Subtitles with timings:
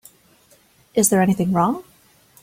[0.95, 1.83] Is there anything wrong?